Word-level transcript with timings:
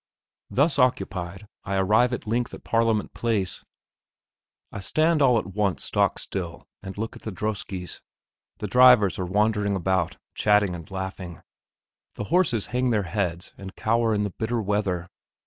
Thus 0.49 0.79
occupied, 0.79 1.45
I 1.63 1.75
arrive 1.75 2.11
at 2.11 2.25
length 2.25 2.55
at 2.55 2.63
Parliament 2.63 3.13
Place. 3.13 3.63
I 4.71 4.79
stand 4.79 5.21
all 5.21 5.37
at 5.37 5.53
once 5.53 5.83
stock 5.83 6.17
still, 6.17 6.65
and 6.81 6.97
look 6.97 7.15
at 7.15 7.21
the 7.21 7.31
droskes; 7.31 8.01
the 8.57 8.65
drivers 8.67 9.19
are 9.19 9.27
wandering 9.27 9.75
about, 9.75 10.17
chatting 10.33 10.73
and 10.73 10.89
laughing. 10.89 11.43
The 12.15 12.23
horses 12.33 12.65
hang 12.73 12.89
their 12.89 13.03
heads 13.03 13.53
and 13.59 13.75
cower 13.75 14.11
in 14.15 14.23
the 14.23 14.31
bitter 14.39 14.59
weather. 14.59 15.07